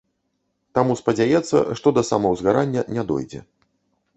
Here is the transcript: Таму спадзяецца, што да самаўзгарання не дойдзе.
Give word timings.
Таму 0.77 0.95
спадзяецца, 1.01 1.57
што 1.81 1.87
да 1.99 2.05
самаўзгарання 2.11 2.81
не 2.97 3.03
дойдзе. 3.13 3.39